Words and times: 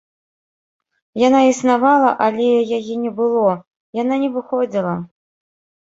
Яна 1.27 1.41
існавала, 1.51 2.09
але 2.29 2.49
яе 2.81 2.95
не 3.05 3.15
было, 3.23 3.47
яна 4.03 4.15
не 4.27 4.35
выходзіла. 4.41 5.01